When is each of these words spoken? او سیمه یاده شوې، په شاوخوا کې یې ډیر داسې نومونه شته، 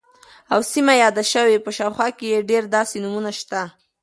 او 0.53 0.59
سیمه 0.71 0.93
یاده 1.03 1.23
شوې، 1.33 1.57
په 1.65 1.71
شاوخوا 1.77 2.07
کې 2.17 2.25
یې 2.33 2.47
ډیر 2.49 2.63
داسې 2.75 2.97
نومونه 3.03 3.31
شته، 3.39 3.61